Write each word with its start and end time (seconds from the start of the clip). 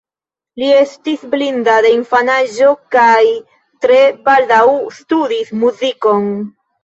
Li 0.59 0.69
estis 0.75 1.25
blinda 1.33 1.75
de 1.85 1.91
infanaĝo, 1.95 2.71
kaj 2.97 3.21
tre 3.85 3.99
baldaŭ 4.29 4.63
studis 5.01 5.53
muzikon. 5.65 6.27